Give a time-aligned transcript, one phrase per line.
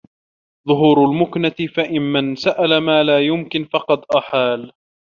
[0.67, 4.71] ظُهُورُ الْمُكْنَةِ فَإِنَّ مَنْ سَأَلَ مَا لَا يُمْكِنُ فَقَدْ أَحَالَ